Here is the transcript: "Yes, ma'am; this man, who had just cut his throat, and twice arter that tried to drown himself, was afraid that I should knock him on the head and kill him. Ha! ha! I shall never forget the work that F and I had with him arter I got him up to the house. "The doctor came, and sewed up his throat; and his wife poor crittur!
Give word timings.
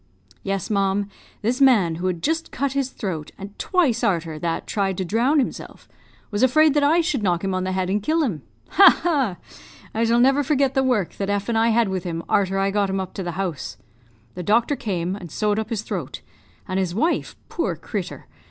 "Yes, 0.41 0.71
ma'am; 0.71 1.07
this 1.43 1.61
man, 1.61 1.93
who 2.01 2.07
had 2.07 2.23
just 2.23 2.51
cut 2.51 2.71
his 2.73 2.89
throat, 2.89 3.29
and 3.37 3.55
twice 3.59 4.03
arter 4.03 4.39
that 4.39 4.65
tried 4.65 4.97
to 4.97 5.05
drown 5.05 5.37
himself, 5.37 5.87
was 6.31 6.41
afraid 6.41 6.73
that 6.73 6.81
I 6.83 7.01
should 7.01 7.21
knock 7.21 7.43
him 7.43 7.53
on 7.53 7.65
the 7.65 7.71
head 7.71 7.87
and 7.87 8.01
kill 8.01 8.23
him. 8.23 8.41
Ha! 8.69 8.99
ha! 9.03 9.35
I 9.93 10.03
shall 10.03 10.19
never 10.19 10.41
forget 10.43 10.73
the 10.73 10.81
work 10.81 11.17
that 11.17 11.29
F 11.29 11.49
and 11.49 11.55
I 11.55 11.67
had 11.67 11.87
with 11.87 12.03
him 12.03 12.23
arter 12.27 12.57
I 12.57 12.71
got 12.71 12.89
him 12.89 12.99
up 12.99 13.13
to 13.13 13.21
the 13.21 13.33
house. 13.33 13.77
"The 14.33 14.41
doctor 14.41 14.75
came, 14.75 15.15
and 15.15 15.29
sewed 15.29 15.59
up 15.59 15.69
his 15.69 15.83
throat; 15.83 16.21
and 16.67 16.79
his 16.79 16.95
wife 16.95 17.35
poor 17.47 17.75
crittur! 17.75 18.25